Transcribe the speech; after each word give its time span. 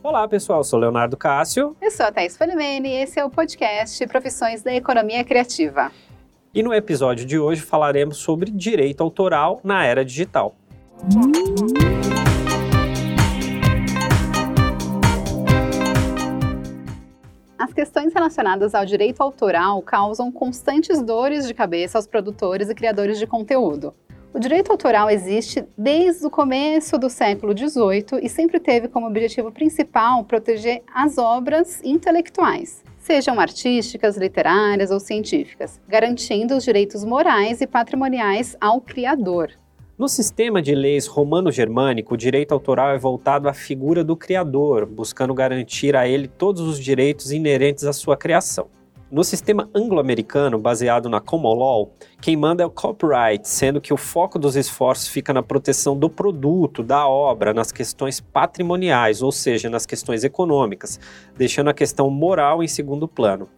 Olá, 0.00 0.28
pessoal. 0.28 0.62
Sou 0.62 0.78
Leonardo 0.78 1.16
Cássio. 1.16 1.76
Eu 1.82 1.90
sou 1.90 2.06
a 2.06 2.12
Thais 2.12 2.36
Falimene 2.36 2.88
e 2.88 3.02
esse 3.02 3.18
é 3.18 3.24
o 3.24 3.30
podcast 3.30 4.06
Profissões 4.06 4.62
da 4.62 4.72
Economia 4.72 5.24
Criativa. 5.24 5.90
E 6.54 6.62
no 6.62 6.72
episódio 6.72 7.26
de 7.26 7.36
hoje 7.36 7.60
falaremos 7.60 8.18
sobre 8.18 8.50
direito 8.50 9.02
autoral 9.02 9.60
na 9.64 9.84
era 9.84 10.04
digital. 10.04 10.54
As 11.04 12.07
questões 17.78 18.12
relacionadas 18.12 18.74
ao 18.74 18.84
direito 18.84 19.20
autoral 19.20 19.80
causam 19.82 20.32
constantes 20.32 21.00
dores 21.00 21.46
de 21.46 21.54
cabeça 21.54 21.96
aos 21.96 22.08
produtores 22.08 22.68
e 22.68 22.74
criadores 22.74 23.20
de 23.20 23.24
conteúdo. 23.24 23.94
O 24.34 24.40
direito 24.40 24.72
autoral 24.72 25.08
existe 25.08 25.64
desde 25.78 26.26
o 26.26 26.30
começo 26.30 26.98
do 26.98 27.08
século 27.08 27.56
XVIII 27.56 28.20
e 28.20 28.28
sempre 28.28 28.58
teve 28.58 28.88
como 28.88 29.06
objetivo 29.06 29.52
principal 29.52 30.24
proteger 30.24 30.82
as 30.92 31.18
obras 31.18 31.80
intelectuais, 31.84 32.82
sejam 32.98 33.38
artísticas, 33.38 34.16
literárias 34.16 34.90
ou 34.90 34.98
científicas, 34.98 35.80
garantindo 35.86 36.56
os 36.56 36.64
direitos 36.64 37.04
morais 37.04 37.60
e 37.60 37.66
patrimoniais 37.68 38.56
ao 38.60 38.80
criador. 38.80 39.52
No 39.98 40.08
sistema 40.08 40.62
de 40.62 40.76
leis 40.76 41.08
romano-germânico, 41.08 42.14
o 42.14 42.16
direito 42.16 42.52
autoral 42.52 42.90
é 42.90 42.98
voltado 42.98 43.48
à 43.48 43.52
figura 43.52 44.04
do 44.04 44.14
criador, 44.14 44.86
buscando 44.86 45.34
garantir 45.34 45.96
a 45.96 46.06
ele 46.06 46.28
todos 46.28 46.62
os 46.62 46.78
direitos 46.78 47.32
inerentes 47.32 47.82
à 47.82 47.92
sua 47.92 48.16
criação. 48.16 48.68
No 49.10 49.24
sistema 49.24 49.68
anglo-americano, 49.74 50.56
baseado 50.56 51.08
na 51.08 51.20
common 51.20 51.52
law, 51.52 51.90
quem 52.20 52.36
manda 52.36 52.62
é 52.62 52.66
o 52.66 52.70
copyright, 52.70 53.48
sendo 53.48 53.80
que 53.80 53.92
o 53.92 53.96
foco 53.96 54.38
dos 54.38 54.54
esforços 54.54 55.08
fica 55.08 55.32
na 55.32 55.42
proteção 55.42 55.98
do 55.98 56.08
produto, 56.08 56.84
da 56.84 57.08
obra, 57.08 57.52
nas 57.52 57.72
questões 57.72 58.20
patrimoniais, 58.20 59.20
ou 59.20 59.32
seja, 59.32 59.68
nas 59.68 59.84
questões 59.84 60.22
econômicas, 60.22 61.00
deixando 61.36 61.70
a 61.70 61.74
questão 61.74 62.08
moral 62.08 62.62
em 62.62 62.68
segundo 62.68 63.08
plano. 63.08 63.48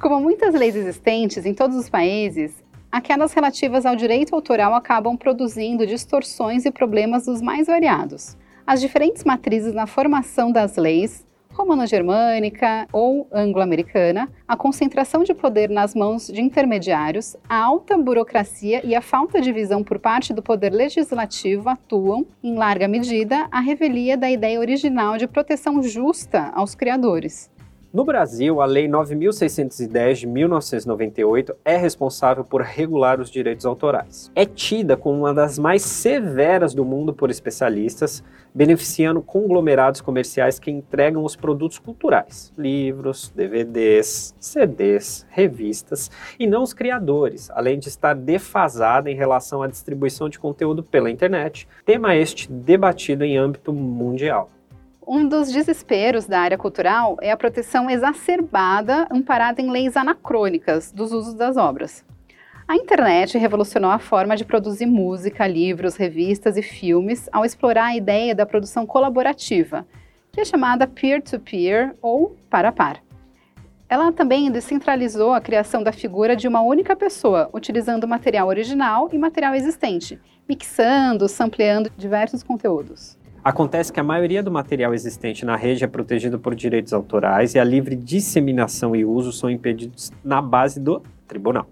Como 0.00 0.20
muitas 0.20 0.54
leis 0.54 0.76
existentes 0.76 1.44
em 1.44 1.54
todos 1.54 1.76
os 1.76 1.90
países, 1.90 2.62
aquelas 2.92 3.32
relativas 3.32 3.86
ao 3.86 3.96
direito 3.96 4.34
autoral 4.34 4.74
acabam 4.74 5.16
produzindo 5.16 5.86
distorções 5.86 6.66
e 6.66 6.70
problemas 6.70 7.24
dos 7.24 7.40
mais 7.40 7.66
variados. 7.66 8.36
As 8.66 8.80
diferentes 8.80 9.24
matrizes 9.24 9.72
na 9.72 9.86
formação 9.86 10.52
das 10.52 10.76
leis, 10.76 11.26
romano-germânica 11.52 12.86
ou 12.92 13.26
anglo-americana, 13.32 14.28
a 14.48 14.56
concentração 14.56 15.22
de 15.22 15.34
poder 15.34 15.68
nas 15.68 15.94
mãos 15.94 16.26
de 16.26 16.40
intermediários, 16.40 17.36
a 17.48 17.56
alta 17.56 17.96
burocracia 17.98 18.84
e 18.84 18.94
a 18.94 19.02
falta 19.02 19.40
de 19.40 19.52
visão 19.52 19.84
por 19.84 19.98
parte 19.98 20.32
do 20.32 20.42
poder 20.42 20.70
legislativo 20.72 21.68
atuam, 21.68 22.26
em 22.42 22.56
larga 22.56 22.88
medida, 22.88 23.48
a 23.50 23.60
revelia 23.60 24.16
da 24.16 24.30
ideia 24.30 24.58
original 24.58 25.18
de 25.18 25.26
proteção 25.26 25.82
justa 25.82 26.50
aos 26.54 26.74
criadores. 26.74 27.50
No 27.92 28.06
Brasil, 28.06 28.62
a 28.62 28.64
Lei 28.64 28.88
9.610 28.88 30.14
de 30.14 30.26
1998 30.26 31.54
é 31.62 31.76
responsável 31.76 32.42
por 32.42 32.62
regular 32.62 33.20
os 33.20 33.30
direitos 33.30 33.66
autorais. 33.66 34.32
É 34.34 34.46
tida 34.46 34.96
como 34.96 35.18
uma 35.18 35.34
das 35.34 35.58
mais 35.58 35.82
severas 35.82 36.72
do 36.72 36.86
mundo 36.86 37.12
por 37.12 37.28
especialistas, 37.28 38.24
beneficiando 38.54 39.20
conglomerados 39.20 40.00
comerciais 40.00 40.58
que 40.58 40.70
entregam 40.70 41.22
os 41.22 41.36
produtos 41.36 41.78
culturais, 41.78 42.50
livros, 42.56 43.30
DVDs, 43.36 44.34
CDs, 44.40 45.26
revistas, 45.28 46.10
e 46.38 46.46
não 46.46 46.62
os 46.62 46.72
criadores, 46.72 47.50
além 47.50 47.78
de 47.78 47.88
estar 47.88 48.14
defasada 48.14 49.10
em 49.10 49.14
relação 49.14 49.62
à 49.62 49.68
distribuição 49.68 50.30
de 50.30 50.38
conteúdo 50.38 50.82
pela 50.82 51.10
internet, 51.10 51.68
tema 51.84 52.16
este 52.16 52.50
debatido 52.50 53.22
em 53.22 53.36
âmbito 53.36 53.70
mundial. 53.70 54.48
Um 55.04 55.26
dos 55.26 55.50
desesperos 55.50 56.26
da 56.26 56.38
área 56.38 56.56
cultural 56.56 57.16
é 57.20 57.32
a 57.32 57.36
proteção 57.36 57.90
exacerbada 57.90 59.08
amparada 59.10 59.60
em 59.60 59.68
leis 59.68 59.96
anacrônicas 59.96 60.92
dos 60.92 61.12
usos 61.12 61.34
das 61.34 61.56
obras. 61.56 62.04
A 62.68 62.76
internet 62.76 63.36
revolucionou 63.36 63.90
a 63.90 63.98
forma 63.98 64.36
de 64.36 64.44
produzir 64.44 64.86
música, 64.86 65.44
livros, 65.44 65.96
revistas 65.96 66.56
e 66.56 66.62
filmes 66.62 67.28
ao 67.32 67.44
explorar 67.44 67.86
a 67.86 67.96
ideia 67.96 68.32
da 68.32 68.46
produção 68.46 68.86
colaborativa, 68.86 69.84
que 70.30 70.40
é 70.40 70.44
chamada 70.44 70.86
peer-to-peer 70.86 71.88
-peer, 71.88 71.96
ou 72.00 72.36
par 72.48 72.64
a 72.64 72.70
par. 72.70 73.02
Ela 73.88 74.12
também 74.12 74.52
descentralizou 74.52 75.34
a 75.34 75.40
criação 75.40 75.82
da 75.82 75.92
figura 75.92 76.36
de 76.36 76.46
uma 76.46 76.62
única 76.62 76.94
pessoa, 76.94 77.50
utilizando 77.52 78.06
material 78.06 78.46
original 78.46 79.08
e 79.12 79.18
material 79.18 79.54
existente, 79.54 80.18
mixando, 80.48 81.28
sampleando 81.28 81.90
diversos 81.98 82.44
conteúdos. 82.44 83.20
Acontece 83.44 83.92
que 83.92 83.98
a 83.98 84.04
maioria 84.04 84.40
do 84.40 84.52
material 84.52 84.94
existente 84.94 85.44
na 85.44 85.56
rede 85.56 85.82
é 85.82 85.88
protegido 85.88 86.38
por 86.38 86.54
direitos 86.54 86.92
autorais 86.92 87.56
e 87.56 87.58
a 87.58 87.64
livre 87.64 87.96
disseminação 87.96 88.94
e 88.94 89.04
uso 89.04 89.32
são 89.32 89.50
impedidos 89.50 90.12
na 90.22 90.40
base 90.40 90.78
do 90.78 91.02
tribunal. 91.26 91.66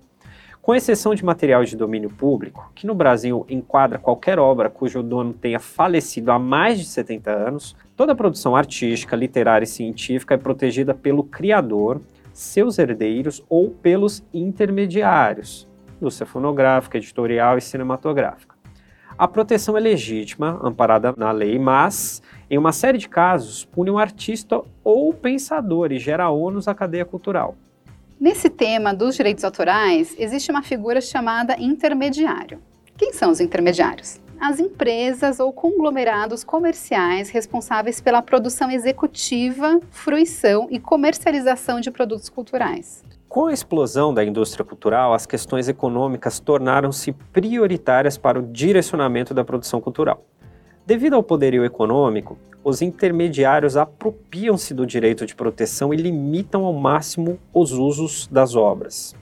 Com 0.60 0.74
exceção 0.74 1.14
de 1.14 1.24
material 1.24 1.62
de 1.64 1.76
domínio 1.76 2.10
público, 2.10 2.72
que 2.74 2.88
no 2.88 2.94
Brasil 2.94 3.46
enquadra 3.48 4.00
qualquer 4.00 4.36
obra 4.36 4.68
cujo 4.68 5.00
dono 5.00 5.32
tenha 5.32 5.60
falecido 5.60 6.32
há 6.32 6.40
mais 6.40 6.76
de 6.76 6.84
70 6.86 7.30
anos, 7.30 7.76
toda 7.96 8.16
produção 8.16 8.56
artística, 8.56 9.14
literária 9.14 9.64
e 9.64 9.68
científica 9.68 10.34
é 10.34 10.38
protegida 10.38 10.92
pelo 10.92 11.22
criador, 11.22 12.00
seus 12.32 12.80
herdeiros 12.80 13.44
ou 13.48 13.70
pelos 13.70 14.24
intermediários, 14.34 15.68
indústria 16.00 16.26
fonográfica, 16.26 16.98
editorial 16.98 17.56
e 17.56 17.60
cinematográfica. 17.60 18.59
A 19.20 19.28
proteção 19.28 19.76
é 19.76 19.80
legítima, 19.80 20.58
amparada 20.62 21.12
na 21.14 21.30
lei, 21.30 21.58
mas, 21.58 22.22
em 22.48 22.56
uma 22.56 22.72
série 22.72 22.96
de 22.96 23.06
casos, 23.06 23.66
pune 23.66 23.90
um 23.90 23.98
artista 23.98 24.62
ou 24.82 25.12
pensador 25.12 25.92
e 25.92 25.98
gera 25.98 26.30
ônus 26.30 26.66
à 26.66 26.74
cadeia 26.74 27.04
cultural. 27.04 27.54
Nesse 28.18 28.48
tema 28.48 28.94
dos 28.94 29.14
direitos 29.14 29.44
autorais, 29.44 30.16
existe 30.18 30.50
uma 30.50 30.62
figura 30.62 31.02
chamada 31.02 31.54
intermediário. 31.60 32.62
Quem 32.96 33.12
são 33.12 33.30
os 33.30 33.40
intermediários? 33.40 34.18
As 34.40 34.58
empresas 34.58 35.38
ou 35.38 35.52
conglomerados 35.52 36.42
comerciais 36.42 37.28
responsáveis 37.28 38.00
pela 38.00 38.22
produção 38.22 38.70
executiva, 38.70 39.82
fruição 39.90 40.66
e 40.70 40.80
comercialização 40.80 41.78
de 41.78 41.90
produtos 41.90 42.30
culturais. 42.30 43.04
Com 43.30 43.46
a 43.46 43.52
explosão 43.52 44.12
da 44.12 44.24
indústria 44.24 44.64
cultural, 44.64 45.14
as 45.14 45.24
questões 45.24 45.68
econômicas 45.68 46.40
tornaram-se 46.40 47.12
prioritárias 47.12 48.18
para 48.18 48.40
o 48.40 48.42
direcionamento 48.42 49.32
da 49.32 49.44
produção 49.44 49.80
cultural. 49.80 50.26
Devido 50.84 51.14
ao 51.14 51.22
poderio 51.22 51.64
econômico, 51.64 52.36
os 52.64 52.82
intermediários 52.82 53.76
apropriam-se 53.76 54.74
do 54.74 54.84
direito 54.84 55.24
de 55.24 55.36
proteção 55.36 55.94
e 55.94 55.96
limitam 55.96 56.64
ao 56.64 56.72
máximo 56.72 57.38
os 57.54 57.70
usos 57.70 58.26
das 58.26 58.56
obras. 58.56 59.14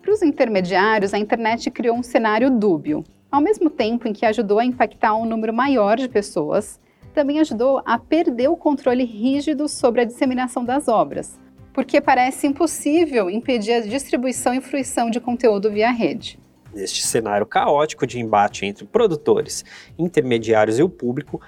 Para 0.00 0.12
os 0.12 0.22
intermediários, 0.22 1.12
a 1.12 1.18
internet 1.18 1.72
criou 1.72 1.96
um 1.96 2.04
cenário 2.04 2.48
dúbio. 2.52 3.02
Ao 3.32 3.40
mesmo 3.40 3.68
tempo 3.68 4.06
em 4.06 4.12
que 4.12 4.24
ajudou 4.24 4.60
a 4.60 4.64
impactar 4.64 5.16
um 5.16 5.26
número 5.26 5.52
maior 5.52 5.96
de 5.96 6.08
pessoas, 6.08 6.78
também 7.12 7.40
ajudou 7.40 7.82
a 7.84 7.98
perder 7.98 8.46
o 8.46 8.56
controle 8.56 9.04
rígido 9.04 9.68
sobre 9.68 10.02
a 10.02 10.04
disseminação 10.04 10.64
das 10.64 10.86
obras, 10.86 11.36
porque 11.74 12.00
parece 12.00 12.46
impossível 12.46 13.28
impedir 13.28 13.72
a 13.72 13.80
distribuição 13.80 14.54
e 14.54 14.60
fruição 14.60 15.10
de 15.10 15.18
conteúdo 15.20 15.72
via 15.72 15.90
rede. 15.90 16.38
Neste 16.72 17.04
cenário 17.04 17.44
caótico 17.44 18.06
de 18.06 18.20
embate 18.20 18.64
entre 18.64 18.86
produtores, 18.86 19.64
intermediários 19.98 20.78
e 20.78 20.82
o 20.82 20.88
público, 20.88 21.40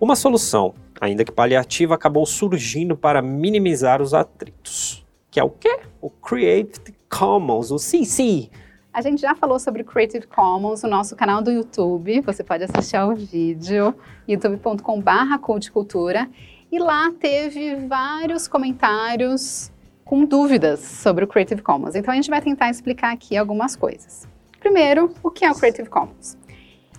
uma 0.00 0.16
solução, 0.16 0.74
ainda 1.00 1.24
que 1.24 1.30
paliativa, 1.30 1.94
acabou 1.94 2.24
surgindo 2.24 2.96
para 2.96 3.22
minimizar 3.22 4.02
os 4.02 4.14
atritos. 4.14 5.04
Que 5.30 5.38
é 5.38 5.44
o 5.44 5.50
quê? 5.50 5.80
O 6.00 6.08
Creative 6.08 6.96
Commons, 7.08 7.70
o 7.70 7.78
CC. 7.78 8.48
A 8.92 9.00
gente 9.02 9.20
já 9.20 9.34
falou 9.34 9.58
sobre 9.58 9.82
Creative 9.84 10.26
Commons 10.26 10.82
no 10.82 10.88
nosso 10.88 11.14
canal 11.16 11.42
do 11.42 11.50
YouTube. 11.50 12.22
Você 12.22 12.42
pode 12.44 12.64
assistir 12.64 12.96
ao 12.96 13.14
vídeo 13.14 13.94
youtube.com/culticultura 14.26 16.30
e 16.70 16.78
lá 16.78 17.12
teve 17.18 17.76
vários 17.86 18.48
comentários 18.48 19.73
com 20.04 20.24
dúvidas 20.24 20.80
sobre 20.80 21.24
o 21.24 21.28
Creative 21.28 21.62
Commons. 21.62 21.94
Então 21.94 22.12
a 22.12 22.16
gente 22.16 22.30
vai 22.30 22.40
tentar 22.40 22.70
explicar 22.70 23.12
aqui 23.12 23.36
algumas 23.36 23.74
coisas. 23.74 24.28
Primeiro, 24.60 25.12
o 25.22 25.30
que 25.30 25.44
é 25.44 25.50
o 25.50 25.54
Creative 25.54 25.88
Commons? 25.88 26.36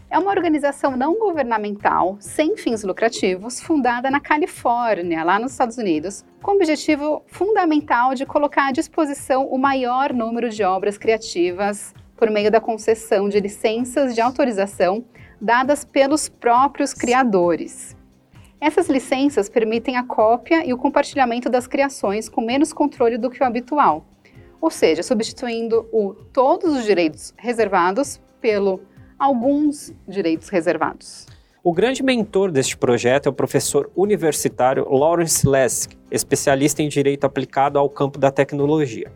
É 0.10 0.20
uma 0.20 0.32
organização 0.32 0.96
não 0.96 1.20
governamental, 1.20 2.16
sem 2.20 2.56
fins 2.56 2.84
lucrativos, 2.84 3.60
fundada 3.60 4.10
na 4.10 4.20
Califórnia, 4.20 5.24
lá 5.24 5.40
nos 5.40 5.52
Estados 5.52 5.78
Unidos, 5.78 6.24
com 6.42 6.52
o 6.52 6.56
objetivo 6.56 7.24
fundamental 7.28 8.14
de 8.14 8.26
colocar 8.26 8.68
à 8.68 8.72
disposição 8.72 9.48
o 9.48 9.58
maior 9.58 10.14
número 10.14 10.50
de 10.50 10.64
obras 10.64 10.98
criativas 10.98 11.94
por 12.16 12.30
meio 12.30 12.50
da 12.50 12.62
concessão 12.62 13.28
de 13.28 13.40
licenças 13.40 14.16
de 14.16 14.22
autorização 14.22 15.04
dadas 15.42 15.84
pelos 15.84 16.30
próprios 16.30 16.94
criadores. 16.94 17.96
Essas 18.66 18.90
licenças 18.90 19.48
permitem 19.48 19.96
a 19.96 20.02
cópia 20.02 20.66
e 20.66 20.74
o 20.74 20.78
compartilhamento 20.80 21.52
das 21.52 21.68
criações 21.68 22.28
com 22.28 22.42
menos 22.42 22.74
controle 22.74 23.16
do 23.16 23.30
que 23.30 23.44
o 23.44 23.46
habitual, 23.46 24.04
ou 24.60 24.72
seja, 24.72 25.04
substituindo 25.04 25.88
o 25.94 26.16
todos 26.34 26.76
os 26.76 26.84
direitos 26.84 27.32
reservados 27.38 28.20
pelo 28.42 28.82
alguns 29.20 29.94
direitos 30.08 30.50
reservados. 30.50 31.28
O 31.64 31.72
grande 31.72 32.02
mentor 32.02 32.50
deste 32.50 32.76
projeto 32.76 33.28
é 33.28 33.30
o 33.30 33.34
professor 33.34 33.92
universitário 33.96 34.90
Lawrence 34.90 35.48
Lesk, 35.48 35.92
especialista 36.10 36.82
em 36.82 36.90
direito 36.90 37.24
aplicado 37.24 37.78
ao 37.78 37.88
campo 37.88 38.18
da 38.18 38.32
tecnologia 38.32 39.12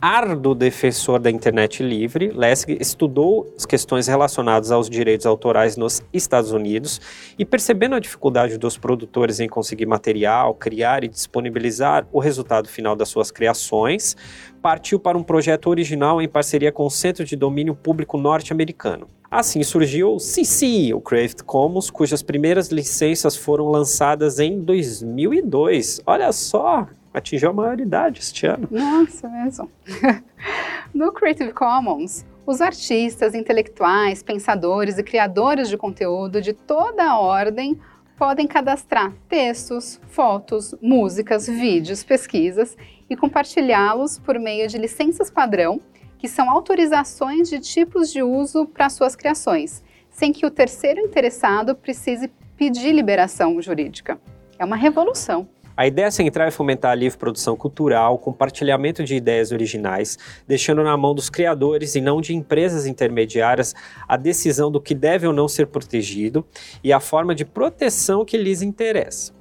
árduo 0.00 0.54
defensor 0.54 1.18
da 1.18 1.30
internet 1.30 1.82
livre, 1.82 2.30
Lessig 2.30 2.76
estudou 2.80 3.52
as 3.56 3.64
questões 3.64 4.06
relacionadas 4.06 4.70
aos 4.70 4.90
direitos 4.90 5.26
autorais 5.26 5.76
nos 5.76 6.02
Estados 6.12 6.52
Unidos 6.52 7.00
e, 7.38 7.44
percebendo 7.44 7.94
a 7.94 8.00
dificuldade 8.00 8.58
dos 8.58 8.76
produtores 8.76 9.40
em 9.40 9.48
conseguir 9.48 9.86
material, 9.86 10.54
criar 10.54 11.02
e 11.02 11.08
disponibilizar 11.08 12.06
o 12.12 12.20
resultado 12.20 12.68
final 12.68 12.94
das 12.94 13.08
suas 13.08 13.30
criações, 13.30 14.16
partiu 14.60 15.00
para 15.00 15.16
um 15.16 15.22
projeto 15.22 15.68
original 15.68 16.20
em 16.20 16.28
parceria 16.28 16.70
com 16.70 16.84
o 16.84 16.90
Centro 16.90 17.24
de 17.24 17.34
Domínio 17.34 17.74
Público 17.74 18.18
Norte-Americano. 18.18 19.08
Assim 19.30 19.62
surgiu 19.62 20.14
o 20.14 20.20
CC, 20.20 20.94
o 20.94 21.00
Creative 21.00 21.42
Commons, 21.42 21.90
cujas 21.90 22.22
primeiras 22.22 22.68
licenças 22.68 23.36
foram 23.36 23.68
lançadas 23.68 24.38
em 24.38 24.60
2002. 24.60 26.00
Olha 26.06 26.30
só, 26.30 26.86
atingiu 27.16 27.48
a 27.48 27.52
maioridade 27.52 28.20
este 28.20 28.46
ano. 28.46 28.68
Nossa, 28.70 29.26
mesmo. 29.28 29.70
no 30.92 31.10
Creative 31.12 31.50
Commons, 31.52 32.26
os 32.46 32.60
artistas, 32.60 33.34
intelectuais, 33.34 34.22
pensadores 34.22 34.98
e 34.98 35.02
criadores 35.02 35.70
de 35.70 35.78
conteúdo 35.78 36.42
de 36.42 36.52
toda 36.52 37.02
a 37.02 37.18
ordem 37.18 37.80
podem 38.18 38.46
cadastrar 38.46 39.14
textos, 39.28 39.98
fotos, 40.08 40.74
músicas, 40.80 41.46
vídeos, 41.46 42.04
pesquisas 42.04 42.76
e 43.08 43.16
compartilhá-los 43.16 44.18
por 44.18 44.38
meio 44.38 44.68
de 44.68 44.76
licenças 44.76 45.30
padrão, 45.30 45.80
que 46.18 46.28
são 46.28 46.50
autorizações 46.50 47.48
de 47.48 47.60
tipos 47.60 48.12
de 48.12 48.22
uso 48.22 48.66
para 48.66 48.90
suas 48.90 49.16
criações, 49.16 49.82
sem 50.10 50.32
que 50.32 50.46
o 50.46 50.50
terceiro 50.50 51.00
interessado 51.00 51.74
precise 51.74 52.30
pedir 52.56 52.92
liberação 52.92 53.60
jurídica. 53.60 54.18
É 54.58 54.64
uma 54.64 54.76
revolução. 54.76 55.46
A 55.76 55.86
ideia 55.86 56.10
central 56.10 56.48
é 56.48 56.50
fomentar 56.50 56.92
a 56.92 56.94
livre 56.94 57.18
produção 57.18 57.54
cultural, 57.54 58.16
compartilhamento 58.18 59.04
de 59.04 59.14
ideias 59.14 59.52
originais, 59.52 60.18
deixando 60.48 60.82
na 60.82 60.96
mão 60.96 61.14
dos 61.14 61.28
criadores 61.28 61.94
e 61.94 62.00
não 62.00 62.18
de 62.18 62.34
empresas 62.34 62.86
intermediárias 62.86 63.74
a 64.08 64.16
decisão 64.16 64.70
do 64.70 64.80
que 64.80 64.94
deve 64.94 65.26
ou 65.26 65.34
não 65.34 65.46
ser 65.46 65.66
protegido 65.66 66.46
e 66.82 66.94
a 66.94 66.98
forma 66.98 67.34
de 67.34 67.44
proteção 67.44 68.24
que 68.24 68.38
lhes 68.38 68.62
interessa. 68.62 69.34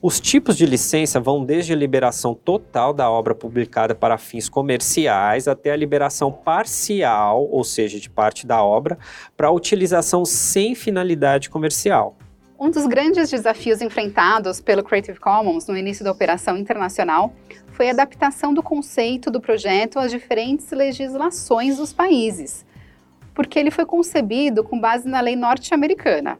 Os 0.00 0.18
tipos 0.18 0.56
de 0.56 0.64
licença 0.64 1.20
vão 1.20 1.44
desde 1.44 1.74
a 1.74 1.76
liberação 1.76 2.34
total 2.34 2.94
da 2.94 3.10
obra 3.10 3.34
publicada 3.34 3.94
para 3.94 4.16
fins 4.16 4.48
comerciais 4.48 5.46
até 5.46 5.72
a 5.72 5.76
liberação 5.76 6.32
parcial, 6.32 7.46
ou 7.50 7.62
seja, 7.62 8.00
de 8.00 8.08
parte 8.08 8.46
da 8.46 8.64
obra, 8.64 8.98
para 9.36 9.50
utilização 9.50 10.24
sem 10.24 10.74
finalidade 10.74 11.50
comercial. 11.50 12.16
Um 12.62 12.68
dos 12.68 12.86
grandes 12.86 13.30
desafios 13.30 13.80
enfrentados 13.80 14.60
pelo 14.60 14.84
Creative 14.84 15.18
Commons 15.18 15.66
no 15.66 15.74
início 15.74 16.04
da 16.04 16.12
operação 16.12 16.58
internacional 16.58 17.32
foi 17.72 17.88
a 17.88 17.92
adaptação 17.92 18.52
do 18.52 18.62
conceito 18.62 19.30
do 19.30 19.40
projeto 19.40 19.98
às 19.98 20.10
diferentes 20.10 20.70
legislações 20.70 21.78
dos 21.78 21.90
países, 21.94 22.66
porque 23.34 23.58
ele 23.58 23.70
foi 23.70 23.86
concebido 23.86 24.62
com 24.62 24.78
base 24.78 25.08
na 25.08 25.22
lei 25.22 25.36
norte-americana. 25.36 26.38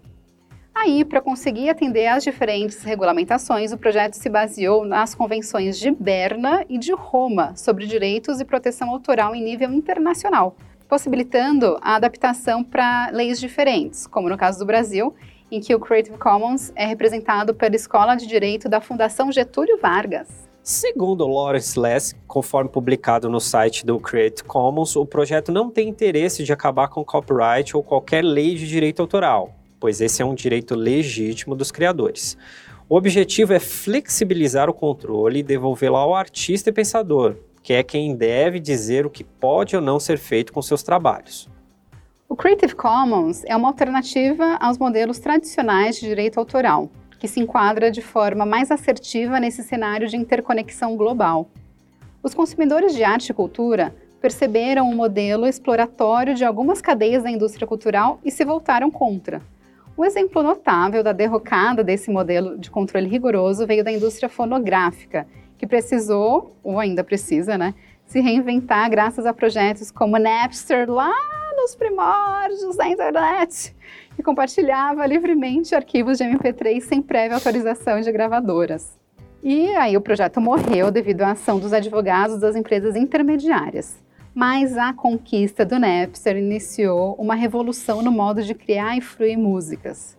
Aí, 0.74 1.06
para 1.06 1.22
conseguir 1.22 1.70
atender 1.70 2.08
às 2.08 2.22
diferentes 2.22 2.82
regulamentações, 2.82 3.72
o 3.72 3.78
projeto 3.78 4.12
se 4.12 4.28
baseou 4.28 4.84
nas 4.84 5.14
convenções 5.14 5.78
de 5.78 5.90
Berna 5.90 6.66
e 6.68 6.76
de 6.76 6.92
Roma 6.92 7.56
sobre 7.56 7.86
direitos 7.86 8.42
e 8.42 8.44
proteção 8.44 8.90
autoral 8.90 9.34
em 9.34 9.42
nível 9.42 9.72
internacional, 9.72 10.54
possibilitando 10.86 11.78
a 11.80 11.94
adaptação 11.94 12.62
para 12.62 13.08
leis 13.10 13.40
diferentes, 13.40 14.06
como 14.06 14.28
no 14.28 14.36
caso 14.36 14.58
do 14.58 14.66
Brasil, 14.66 15.14
em 15.50 15.60
que 15.60 15.74
o 15.74 15.80
Creative 15.80 16.16
Commons 16.16 16.72
é 16.76 16.86
representado 16.86 17.54
pela 17.54 17.74
Escola 17.74 18.14
de 18.14 18.26
Direito 18.26 18.68
da 18.68 18.80
Fundação 18.80 19.32
Getúlio 19.32 19.78
Vargas. 19.78 20.28
Segundo 20.62 21.26
Lawrence 21.26 21.78
Less, 21.78 22.14
conforme 22.26 22.70
publicado 22.70 23.28
no 23.28 23.40
site 23.40 23.84
do 23.84 23.98
Creative 23.98 24.46
Commons, 24.46 24.94
o 24.94 25.06
projeto 25.06 25.50
não 25.50 25.70
tem 25.70 25.88
interesse 25.88 26.44
de 26.44 26.52
acabar 26.52 26.88
com 26.88 27.04
copyright 27.04 27.76
ou 27.76 27.82
qualquer 27.82 28.22
lei 28.22 28.54
de 28.54 28.68
direito 28.68 29.00
autoral, 29.00 29.54
pois 29.80 30.00
esse 30.00 30.22
é 30.22 30.24
um 30.24 30.34
direito 30.34 30.74
legítimo 30.74 31.56
dos 31.56 31.72
criadores. 31.72 32.36
O 32.88 32.96
objetivo 32.96 33.52
é 33.52 33.58
flexibilizar 33.58 34.68
o 34.68 34.74
controle 34.74 35.38
e 35.40 35.44
devolvê-lo 35.44 35.96
ao 35.96 36.14
artista 36.14 36.70
e 36.70 36.72
pensador, 36.72 37.36
que 37.62 37.72
é 37.72 37.82
quem 37.82 38.14
deve 38.14 38.60
dizer 38.60 39.06
o 39.06 39.10
que 39.10 39.24
pode 39.24 39.74
ou 39.74 39.82
não 39.82 39.98
ser 39.98 40.18
feito 40.18 40.52
com 40.52 40.60
seus 40.60 40.82
trabalhos. 40.82 41.48
O 42.32 42.36
Creative 42.36 42.76
Commons 42.76 43.42
é 43.44 43.56
uma 43.56 43.66
alternativa 43.66 44.56
aos 44.60 44.78
modelos 44.78 45.18
tradicionais 45.18 45.96
de 45.96 46.06
direito 46.06 46.38
autoral, 46.38 46.88
que 47.18 47.26
se 47.26 47.40
enquadra 47.40 47.90
de 47.90 48.00
forma 48.00 48.46
mais 48.46 48.70
assertiva 48.70 49.40
nesse 49.40 49.64
cenário 49.64 50.06
de 50.06 50.16
interconexão 50.16 50.96
global. 50.96 51.50
Os 52.22 52.32
consumidores 52.32 52.94
de 52.94 53.02
arte 53.02 53.30
e 53.30 53.34
cultura 53.34 53.92
perceberam 54.20 54.86
o 54.86 54.92
um 54.92 54.94
modelo 54.94 55.44
exploratório 55.44 56.32
de 56.32 56.44
algumas 56.44 56.80
cadeias 56.80 57.24
da 57.24 57.30
indústria 57.32 57.66
cultural 57.66 58.20
e 58.24 58.30
se 58.30 58.44
voltaram 58.44 58.92
contra. 58.92 59.42
Um 59.98 60.04
exemplo 60.04 60.40
notável 60.40 61.02
da 61.02 61.10
derrocada 61.10 61.82
desse 61.82 62.12
modelo 62.12 62.56
de 62.56 62.70
controle 62.70 63.08
rigoroso 63.08 63.66
veio 63.66 63.82
da 63.82 63.90
indústria 63.90 64.28
fonográfica, 64.28 65.26
que 65.58 65.66
precisou, 65.66 66.56
ou 66.62 66.78
ainda 66.78 67.02
precisa, 67.02 67.58
né, 67.58 67.74
se 68.06 68.20
reinventar 68.20 68.88
graças 68.88 69.26
a 69.26 69.34
projetos 69.34 69.90
como 69.90 70.16
Napster 70.16 70.88
lá 70.88 71.12
nos 71.60 71.74
primórdios 71.74 72.74
da 72.74 72.88
internet 72.88 73.76
e 74.18 74.22
compartilhava 74.22 75.06
livremente 75.06 75.74
arquivos 75.74 76.16
de 76.16 76.24
MP3 76.24 76.80
sem 76.80 77.02
prévia 77.02 77.34
autorização 77.34 78.00
de 78.00 78.10
gravadoras. 78.10 78.98
E 79.42 79.68
aí 79.76 79.94
o 79.94 80.00
projeto 80.00 80.40
morreu 80.40 80.90
devido 80.90 81.20
à 81.20 81.32
ação 81.32 81.58
dos 81.58 81.74
advogados 81.74 82.40
das 82.40 82.56
empresas 82.56 82.96
intermediárias. 82.96 83.94
Mas 84.34 84.78
a 84.78 84.94
conquista 84.94 85.64
do 85.66 85.78
Napster 85.78 86.36
iniciou 86.36 87.14
uma 87.18 87.34
revolução 87.34 88.00
no 88.00 88.10
modo 88.10 88.42
de 88.42 88.54
criar 88.54 88.96
e 88.96 89.02
fruir 89.02 89.36
músicas. 89.36 90.16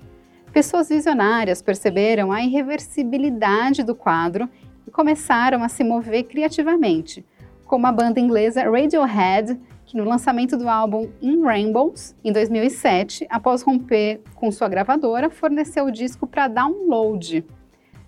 Pessoas 0.54 0.90
visionárias 0.90 1.62
perceberam 1.62 2.32
a 2.32 2.44
irreversibilidade 2.44 3.84
do 3.84 3.96
quadro 3.96 4.48
e 4.86 4.92
começaram 4.92 5.64
a 5.64 5.70
se 5.70 5.84
mover 5.84 6.24
criativamente, 6.24 7.26
como 7.66 7.88
a 7.88 7.92
banda 7.92 8.20
inglesa 8.20 8.70
Radiohead 8.70 9.58
que 9.92 9.98
no 9.98 10.06
lançamento 10.06 10.56
do 10.56 10.70
álbum 10.70 11.10
In 11.22 11.42
Rainbows, 11.42 12.16
em 12.24 12.32
2007, 12.32 13.28
após 13.30 13.62
romper 13.62 14.22
com 14.36 14.50
sua 14.50 14.70
gravadora, 14.70 15.30
forneceu 15.30 15.84
o 15.84 15.92
disco 15.92 16.26
para 16.26 16.48
download, 16.48 17.46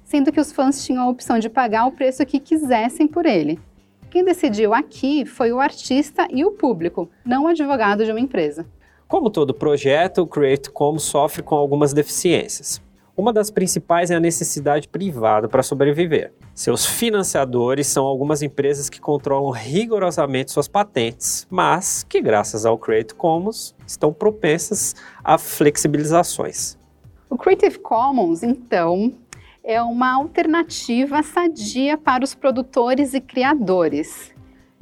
sendo 0.02 0.32
que 0.32 0.40
os 0.40 0.54
fãs 0.54 0.86
tinham 0.86 1.04
a 1.04 1.10
opção 1.10 1.40
de 1.40 1.50
pagar 1.50 1.86
o 1.86 1.92
preço 1.92 2.26
que 2.26 2.40
quisessem 2.40 3.06
por 3.06 3.26
ele. 3.26 3.60
Quem 4.10 4.24
decidiu 4.24 4.74
aqui 4.74 5.26
foi 5.26 5.52
o 5.52 5.60
artista 5.60 6.26
e 6.32 6.46
o 6.46 6.52
público, 6.52 7.10
não 7.26 7.44
o 7.44 7.48
advogado 7.48 8.06
de 8.06 8.12
uma 8.12 8.20
empresa. 8.22 8.66
Como 9.06 9.30
todo 9.30 9.54
projeto, 9.54 10.22
o 10.22 10.28
Create 10.28 10.72
Commons 10.72 11.04
sofre 11.04 11.44
com 11.44 11.56
algumas 11.56 11.92
deficiências. 11.92 12.82
Uma 13.18 13.34
das 13.34 13.52
principais 13.52 14.10
é 14.10 14.16
a 14.16 14.22
necessidade 14.22 14.88
privada 14.88 15.50
para 15.50 15.62
sobreviver. 15.62 16.32
Seus 16.54 16.86
financiadores 16.86 17.88
são 17.88 18.06
algumas 18.06 18.42
empresas 18.42 18.90
que 18.90 19.02
controlam 19.02 19.52
rigorosamente 19.52 20.52
suas 20.52 20.68
patentes, 20.68 21.48
mas 21.50 22.04
que, 22.04 22.22
graças 22.22 22.66
ao 22.66 22.78
Creative 22.78 23.16
Commons, 23.16 23.76
estão 23.88 24.14
propensas 24.14 24.96
a 25.24 25.38
flexibilizações. 25.38 26.78
O 27.30 27.38
Creative 27.38 27.80
Commons, 27.80 28.44
então, 28.44 29.12
é 29.64 29.82
uma 29.82 30.14
alternativa 30.14 31.24
sadia 31.24 31.98
para 31.98 32.24
os 32.24 32.36
produtores 32.36 33.14
e 33.14 33.22
criadores. 33.22 34.32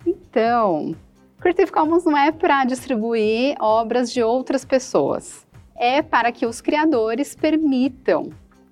Então, 0.05 0.95
Creative 1.39 1.71
Commons 1.71 2.03
não 2.03 2.17
é 2.17 2.31
para 2.31 2.65
distribuir 2.65 3.55
obras 3.59 4.11
de 4.11 4.21
outras 4.21 4.65
pessoas 4.65 5.49
é 5.81 6.03
para 6.03 6.31
que 6.31 6.45
os 6.45 6.61
criadores 6.61 7.33
permitam 7.33 8.29